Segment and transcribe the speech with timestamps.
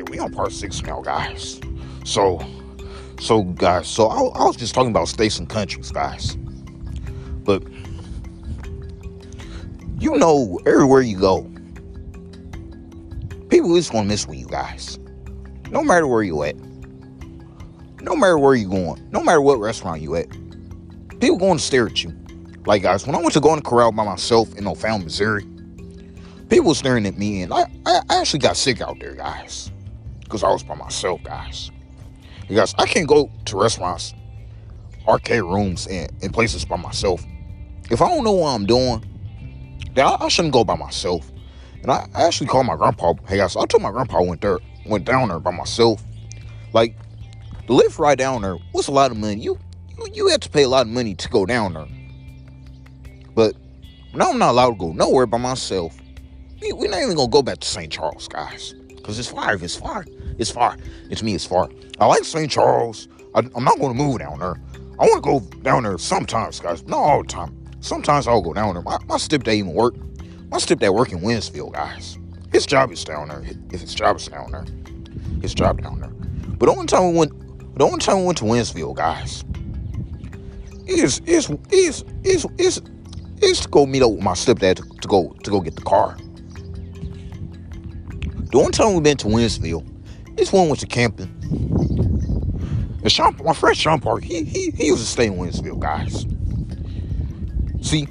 [0.00, 1.60] yeah, we on part six now, guys.
[2.04, 2.44] So,
[3.20, 6.36] so guys, so I, I was just talking about states and countries, guys.
[7.44, 7.62] But
[9.98, 11.42] you know, everywhere you go,
[13.48, 14.98] people just gonna miss with you guys.
[15.70, 16.56] No matter where you at.
[18.02, 19.08] No matter where you going.
[19.12, 20.28] No matter what restaurant you at.
[21.20, 22.12] People going to stare at you.
[22.66, 25.46] Like guys, when I went to go Golden Corral by myself in O'Fallon, Missouri,
[26.48, 29.70] people staring at me, and I, I actually got sick out there, guys,
[30.30, 31.72] because I was by myself, guys.
[32.48, 34.14] You guys, I can't go to restaurants,
[35.08, 37.24] arcade rooms, and, and places by myself.
[37.90, 39.04] If I don't know what I'm doing,
[39.94, 41.28] then I, I shouldn't go by myself.
[41.82, 43.14] And I, I actually called my grandpa.
[43.26, 46.04] Hey guys, I told my grandpa I went there, went down there by myself.
[46.72, 46.94] Like
[47.66, 49.40] the lift right down there was a lot of money.
[49.40, 49.58] You
[49.98, 51.88] you, you had to pay a lot of money to go down there.
[53.34, 53.56] But
[54.14, 55.96] now I'm not allowed to go nowhere by myself.
[56.60, 57.90] We, we're not even gonna go back to St.
[57.90, 58.74] Charles, guys.
[59.02, 59.32] Cause it's.
[59.32, 60.04] If it's far,
[60.40, 60.76] it's far.
[61.10, 61.68] It's me, it's far.
[61.98, 62.50] I like St.
[62.50, 63.08] Charles.
[63.34, 64.56] I, I'm not gonna move down there.
[64.98, 66.82] I wanna go down there sometimes, guys.
[66.86, 67.56] Not all the time.
[67.80, 68.82] Sometimes I'll go down there.
[68.82, 69.94] My, my stepdad even work.
[70.48, 72.18] My stepdad work in Wentzville, guys.
[72.52, 73.44] His job is down there.
[73.70, 74.64] If his job is down there,
[75.42, 76.08] his job down there.
[76.08, 79.44] But the only time we went, the only time we went to Wentzville, guys,
[80.86, 82.82] is is is is is
[83.42, 85.82] is to go meet up with my stepdad to, to go to go get the
[85.82, 86.16] car.
[88.50, 89.89] The only time we've been to Wentzville
[90.36, 91.28] is one went to camping.
[93.02, 96.26] And Sean, my friend Sean Park, he he he used to stay in Wentzville, guys.
[97.86, 98.06] See,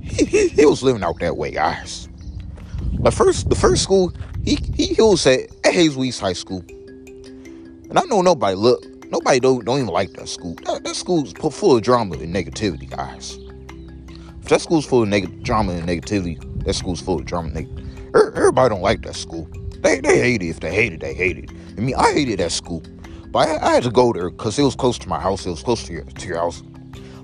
[0.00, 2.08] he, he, he was living out that way, guys.
[2.94, 4.12] The first the first school
[4.44, 9.38] he he, he was at, at East High School, and I know nobody look nobody
[9.38, 10.54] don't don't even like that school.
[10.64, 13.38] That, that school's full of drama and negativity, guys.
[14.42, 17.68] If that school's full of neg- drama and negativity, that school's full of drama and
[17.68, 18.14] negativity.
[18.14, 19.48] Er, everybody don't like that school.
[19.80, 20.48] They they hate it.
[20.48, 21.50] If they hate it, they hate it.
[21.76, 22.82] I mean, I hated that school,
[23.28, 25.46] but I, I had to go there because it was close to my house.
[25.46, 26.62] It was close to your to your house.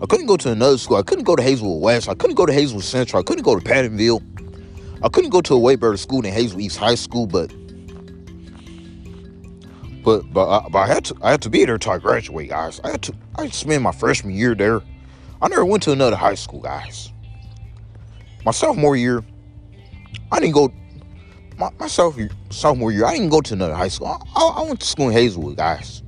[0.00, 0.96] I couldn't go to another school.
[0.96, 2.08] I couldn't go to Hazelwood West.
[2.08, 3.20] I couldn't go to Hazelwood Central.
[3.20, 4.22] I couldn't go to Pattonville.
[5.02, 7.52] I couldn't go to a way better school than Hazel East High School, but
[10.02, 12.48] but but I, but I had to I had to be there until I graduate,
[12.48, 12.80] guys.
[12.84, 14.80] I had to I had to spend my freshman year there.
[15.40, 17.12] I never went to another high school, guys.
[18.44, 19.22] My sophomore year,
[20.32, 20.72] I didn't go.
[21.58, 24.06] My, my sophomore, year, I didn't go to another high school.
[24.06, 26.04] I, I, went to school in Hazelwood, guys.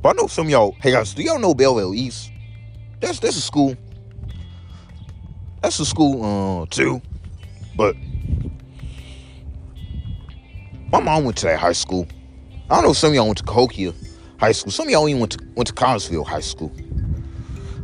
[0.00, 0.74] But I know some y'all.
[0.80, 2.30] Hey guys, do y'all know Belleville East?
[3.00, 3.76] That's that's a school.
[5.62, 7.02] That's a school uh, too.
[7.76, 7.96] But
[10.90, 12.06] my mom went to that high school.
[12.70, 13.92] I don't know some of y'all went to Cahokia
[14.38, 14.72] High School.
[14.72, 16.72] Some of y'all even went to went to Collinsville High School.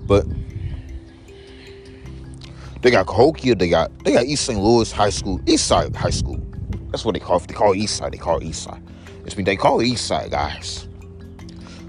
[0.07, 0.25] But
[2.83, 4.59] they got Cahokia, they got they got East St.
[4.59, 6.41] Louis High School, East Side High School.
[6.91, 7.39] That's what they call.
[7.41, 8.13] They call East Side.
[8.13, 8.83] They call East Side.
[9.25, 10.89] It's mean they call East Side, guys.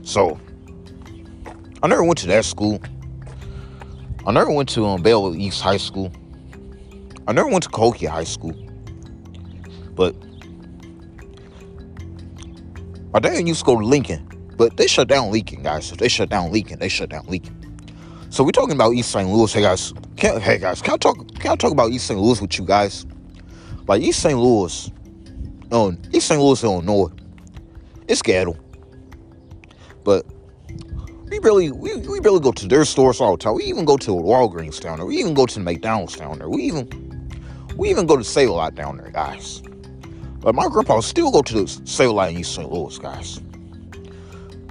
[0.03, 0.39] So
[1.81, 2.81] I never went to that school.
[4.25, 6.11] I never went to um, Belleville East High School.
[7.27, 8.53] I never went to Cahokia High School.
[9.95, 10.15] But
[13.13, 15.91] my dad used to go to Lincoln, but they shut down Lincoln, guys.
[15.91, 17.60] They shut down Lincoln, they shut down Lincoln.
[18.41, 19.29] So we're talking about East St.
[19.29, 19.53] Louis.
[19.53, 21.15] Hey guys, can, hey guys, can I talk?
[21.35, 22.19] Can I talk about East St.
[22.19, 23.05] Louis with you guys?
[23.87, 24.35] Like East St.
[24.35, 24.89] Louis,
[25.71, 26.41] um, East St.
[26.41, 27.11] Louis, Illinois,
[28.07, 28.57] it's ghetto.
[30.03, 30.25] But
[31.29, 33.53] we really, we, we really go to their stores all the time.
[33.53, 35.05] We even go to Walgreens down there.
[35.05, 36.49] We even go to McDonald's down there.
[36.49, 37.29] We even,
[37.77, 39.61] we even go to Save Lot down there, guys.
[40.39, 42.71] But my grandpa still go to the Save Lot in East St.
[42.71, 43.39] Louis, guys.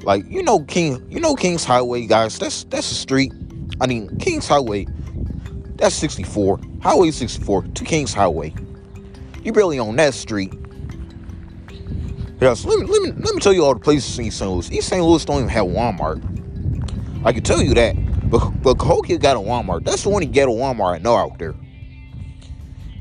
[0.02, 2.36] Like you know, King, you know King's Highway, guys.
[2.36, 3.32] That's that's a street.
[3.80, 4.86] I mean, King's Highway.
[5.76, 6.60] That's 64.
[6.82, 8.54] Highway 64 to King's Highway.
[9.42, 10.52] You barely on that street.
[12.40, 14.50] Yeah, so let me, let me let me tell you all the places in St.
[14.50, 14.70] Louis.
[14.72, 15.04] East St.
[15.04, 16.22] Louis don't even have Walmart.
[17.24, 17.96] I can tell you that.
[18.30, 19.84] But but Cahokia got a Walmart.
[19.84, 21.54] That's the only ghetto Walmart I know out there.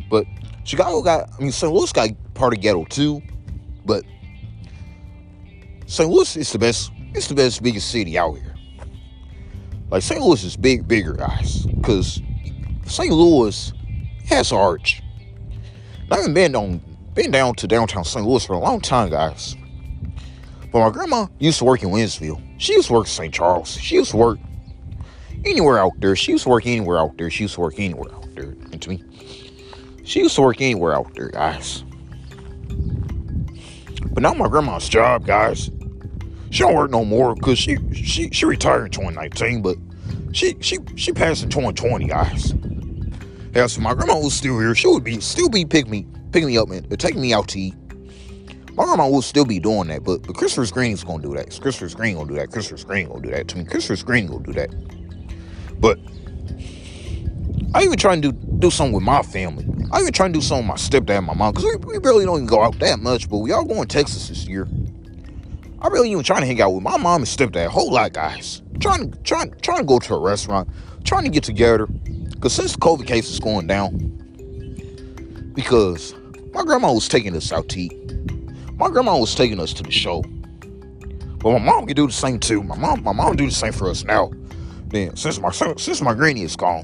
[0.10, 0.26] But
[0.66, 1.72] Chicago got I mean St.
[1.72, 3.22] Louis got part of ghetto too.
[3.86, 4.04] But
[5.90, 6.08] St.
[6.08, 8.49] Louis is the best, it's the best biggest city out here.
[9.90, 10.22] Like St.
[10.22, 11.66] Louis is big bigger, guys.
[11.84, 12.22] Cause
[12.86, 13.12] St.
[13.12, 13.74] Louis
[14.28, 15.02] has arch.
[16.12, 16.82] I haven't been on
[17.14, 18.26] been down to downtown St.
[18.26, 19.56] Louis for a long time, guys.
[20.72, 22.42] But my grandma used to work in Wentzville.
[22.58, 23.34] She used to work in St.
[23.34, 23.72] Charles.
[23.72, 24.40] She used to work
[25.46, 26.16] anywhere out there.
[26.16, 27.30] She used to work anywhere out there.
[27.30, 28.56] She used to work anywhere out there.
[28.72, 29.04] And to me,
[30.04, 31.84] she used to work anywhere out there, guys.
[34.12, 35.70] But now my grandma's job, guys,
[36.60, 39.78] she don't work no more because she she she retired in 2019, but
[40.34, 42.54] she she she passed in 2020, guys.
[43.56, 44.76] Yeah, so my grandma was still here.
[44.76, 47.60] She would be still be picking me picking me up and taking me out to
[47.62, 47.76] eat.
[48.74, 51.58] My grandma will still be doing that, but, but Christopher Green's gonna do that.
[51.62, 52.52] Christopher Green gonna do that.
[52.52, 53.48] Christopher Green gonna do that.
[53.48, 54.70] To me, Christopher Green gonna do that.
[55.80, 55.98] But
[57.74, 59.66] I even try and do do something with my family.
[59.94, 62.00] I even try and do something with my stepdad and my mom, because we, we
[62.00, 64.68] barely don't even go out that much, but we all going to Texas this year.
[65.82, 68.62] I really even trying to hang out with my mom and stepdad whole lot, guys.
[68.80, 70.70] Trying to trying trying to go to a restaurant,
[71.06, 71.88] trying to get together.
[72.42, 73.92] Cause since the COVID case is going down,
[75.54, 76.16] because
[76.54, 77.94] my grandma was taking us out to eat.
[78.76, 80.24] My grandma was taking us to the show.
[81.42, 82.62] But my mom can do the same too.
[82.64, 84.32] My mom, my mom do the same for us now.
[84.88, 86.84] Then since my since my granny is gone,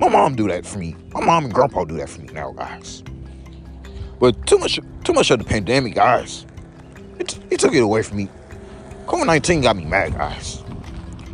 [0.00, 0.96] my mom do that for me.
[1.12, 3.04] My mom and grandpa do that for me now, guys.
[4.18, 6.46] But too much too much of the pandemic, guys.
[7.20, 8.28] It, it took it away from me.
[9.06, 10.64] COVID-19 got me mad, guys.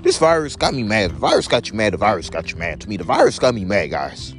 [0.03, 1.13] This virus got me mad.
[1.13, 1.93] The virus got you mad.
[1.93, 2.81] The virus got you mad.
[2.81, 4.35] To me, the virus got me mad, guys.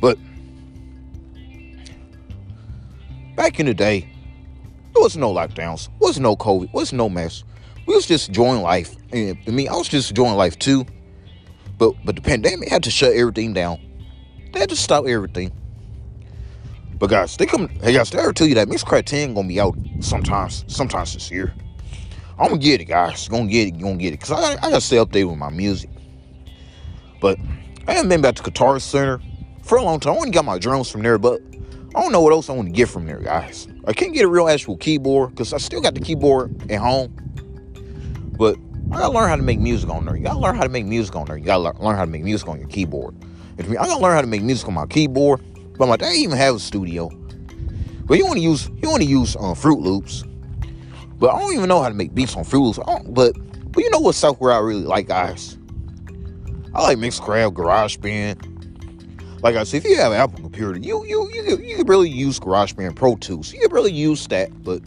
[0.00, 0.16] But
[3.34, 4.08] back in the day,
[4.94, 7.42] there was no lockdowns, was no COVID, was no mess.
[7.86, 8.94] We was just enjoying life.
[9.12, 10.86] And I mean, I was just enjoying life too.
[11.78, 13.80] But but the pandemic had to shut everything down.
[14.52, 15.52] They had to stop everything.
[16.98, 17.68] But guys, they come.
[17.68, 21.30] Hey guys, they ever tell you that Mixcraft 10 gonna be out sometimes, sometimes this
[21.30, 21.52] year.
[22.38, 23.28] I'm gonna get it, guys.
[23.28, 23.78] Gonna get it.
[23.78, 24.20] Gonna get it.
[24.20, 25.90] Cause I, I gotta stay updated with my music.
[27.20, 27.38] But
[27.86, 29.20] I haven't been back to Guitar Center
[29.62, 30.14] for a long time.
[30.14, 31.40] I only got my drums from there, but
[31.94, 33.68] I don't know what else I want to get from there, guys.
[33.86, 37.14] I can't get a real actual keyboard because I still got the keyboard at home.
[38.38, 38.56] But
[38.90, 40.16] I gotta learn how to make music on there.
[40.16, 41.36] You gotta learn how to make music on there.
[41.36, 43.14] You gotta learn how to make music on your keyboard.
[43.58, 45.40] I gotta learn how to make music on my keyboard.
[45.78, 47.10] But my dad even have a studio.
[48.04, 50.24] But you want to use you want to use uh, Fruit Loops.
[51.18, 52.78] But I don't even know how to make beats on Fruit Loops.
[53.06, 53.36] But
[53.72, 55.58] but you know what software I really like, guys?
[56.74, 59.42] I like Mixcraft, GarageBand.
[59.42, 62.08] Like I said, if you have an Apple computer, you you you you can really
[62.08, 63.52] use GarageBand Pro Tools.
[63.52, 64.82] You can really use that, but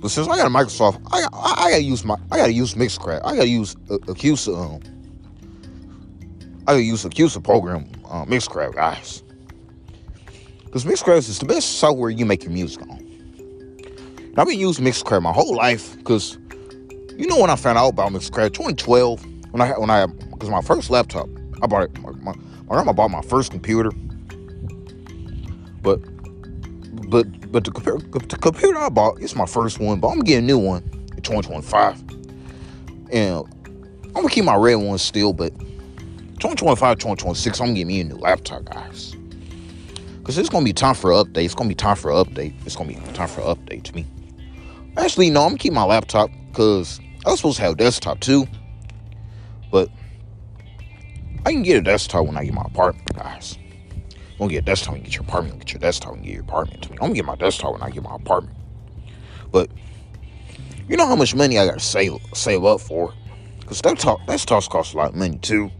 [0.00, 2.74] but since I got a Microsoft, I I, I gotta use my I gotta use
[2.74, 3.20] Mixcraft.
[3.24, 4.74] I gotta use Acoustica.
[4.74, 4.80] Um,
[6.66, 9.22] I gotta use Acoustica program uh, Mixcraft, guys.
[10.70, 13.04] Because Mixcraft is the best software you make your music on.
[14.36, 16.38] I've been using Mixcraft my whole life because
[17.16, 20.60] you know when I found out about Mixcraft 2012 when I when I because my
[20.62, 21.28] first laptop
[21.60, 23.90] I bought it my, my, my grandma bought my first computer.
[25.82, 25.98] But
[27.10, 30.44] but but the computer the computer I bought it's my first one but I'm getting
[30.44, 30.84] a new one
[31.16, 32.00] in 2025
[33.10, 33.44] and
[34.04, 35.50] I'm gonna keep my red one still but
[36.38, 39.16] 2025 2026 I'm gonna get me a new laptop guys
[40.20, 41.44] because it's gonna be time for an update.
[41.44, 42.54] It's gonna be time for an update.
[42.64, 44.06] It's gonna be time for an update to me.
[44.96, 48.20] Actually, no, I'm gonna keep my laptop because I was supposed to have a desktop
[48.20, 48.46] too.
[49.70, 49.88] But
[51.46, 53.56] I can get a desktop when I get my apartment, guys.
[54.12, 56.42] You gonna get a desktop and get your apartment, get your desktop and get your
[56.42, 56.96] apartment to me.
[57.00, 58.56] I'm gonna get my desktop when I get my apartment.
[59.50, 59.70] But
[60.88, 63.14] you know how much money I gotta save save up for?
[63.64, 65.70] Cause that talk that talk costs a lot of money too.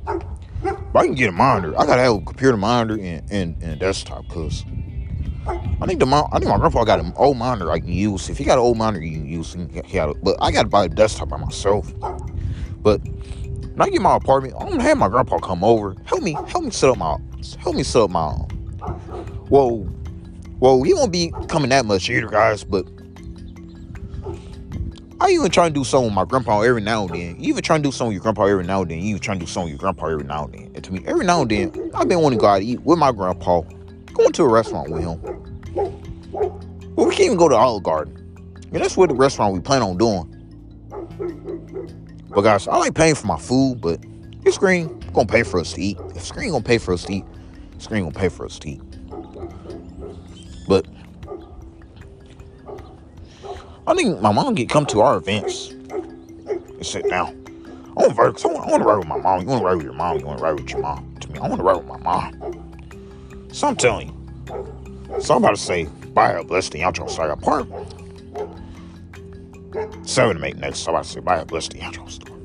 [0.92, 1.78] But I can get a monitor.
[1.78, 4.64] I gotta have a computer monitor and, and, and desktop because
[5.46, 8.28] I think the I think my grandpa got an old monitor I can use.
[8.28, 10.88] If he got an old monitor you can use, a, but I gotta buy a
[10.88, 11.92] desktop by myself.
[12.82, 16.32] But when I get my apartment, I'm gonna have my grandpa come over, help me,
[16.32, 17.16] help me set up my,
[17.58, 18.31] help me set up my.
[19.48, 19.84] Whoa,
[20.58, 22.64] whoa, he won't be coming that much either, guys.
[22.64, 22.87] But
[25.20, 27.40] I even try to do something with my grandpa every now and then.
[27.40, 28.99] You even try to do something with your grandpa every now and then.
[29.00, 30.69] You even try to do something with your grandpa every now and then.
[30.90, 32.99] To me, every now and then, I've been wanting to go out to eat with
[32.99, 33.61] my grandpa,
[34.12, 35.20] going to a restaurant with him.
[36.32, 38.16] Well, we can't even go to Olive Garden.
[38.73, 40.26] And that's what the restaurant we plan on doing.
[42.28, 44.04] But guys, I like paying for my food, but
[44.42, 45.99] this screen gonna pay for us to eat.
[46.14, 47.25] If screen gonna pay for us to eat,
[47.78, 48.82] screen gonna pay for us to eat.
[50.66, 50.87] But
[53.87, 57.39] I think my mom get come to our events and sit down.
[58.00, 59.40] I want to ride, I want to ride with my mom.
[59.42, 60.19] You want to ride with your mom.
[60.19, 61.14] You want to ride with your mom.
[61.21, 63.49] To me, I want to ride with my mom.
[63.52, 65.21] So I'm telling you.
[65.21, 67.95] So I'm about to say, buy a blessed outro side apartment.
[70.09, 70.78] Seven to make next.
[70.80, 72.39] So I'm about to say, buy a blessed outro store.